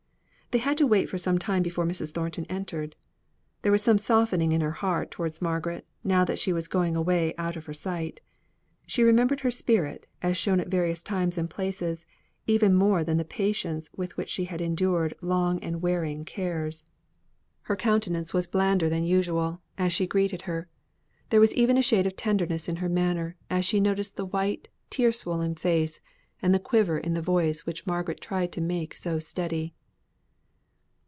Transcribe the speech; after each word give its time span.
They 0.53 0.57
had 0.59 0.77
to 0.79 0.85
wait 0.85 1.07
for 1.07 1.17
some 1.17 1.39
time 1.39 1.63
before 1.63 1.85
Mrs. 1.85 2.11
Thornton 2.11 2.43
entered. 2.49 2.97
There 3.61 3.71
was 3.71 3.81
some 3.83 3.97
softening 3.97 4.51
in 4.51 4.59
her 4.59 4.73
heart 4.73 5.09
towards 5.09 5.41
Margaret, 5.41 5.87
now 6.03 6.25
that 6.25 6.39
she 6.39 6.51
was 6.51 6.67
going 6.67 6.93
away 6.93 7.33
out 7.37 7.55
of 7.55 7.67
her 7.67 7.73
sight. 7.73 8.19
She 8.85 9.01
remembered 9.01 9.39
her 9.39 9.49
spirit, 9.49 10.07
as 10.21 10.35
shown 10.35 10.59
at 10.59 10.67
various 10.67 11.01
times 11.01 11.37
and 11.37 11.49
places, 11.49 12.05
even 12.47 12.75
more 12.75 13.01
than 13.01 13.15
the 13.15 13.23
patience 13.23 13.89
with 13.95 14.17
which 14.17 14.27
she 14.27 14.43
had 14.43 14.59
endured 14.59 15.13
long 15.21 15.57
and 15.63 15.81
wearing 15.81 16.25
cares. 16.25 16.85
Her 17.61 17.77
countenance 17.77 18.33
was 18.33 18.45
blander 18.45 18.89
than 18.89 19.05
usual, 19.05 19.61
as 19.77 19.93
she 19.93 20.05
greeted 20.05 20.41
her; 20.41 20.67
there 21.29 21.39
was 21.39 21.53
even 21.53 21.77
a 21.77 21.81
shade 21.81 22.05
of 22.05 22.17
tenderness 22.17 22.67
in 22.67 22.75
her 22.75 22.89
manner, 22.89 23.37
as 23.49 23.63
she 23.63 23.79
noticed 23.79 24.17
the 24.17 24.25
white, 24.25 24.67
tear 24.89 25.13
swollen 25.13 25.55
face, 25.55 26.01
and 26.41 26.53
the 26.53 26.59
quiver 26.59 26.97
in 26.97 27.13
the 27.13 27.21
voice 27.21 27.65
which 27.65 27.87
Margaret 27.87 28.19
tried 28.19 28.51
to 28.51 28.59
make 28.59 28.97
so 28.97 29.17
steady. 29.17 29.73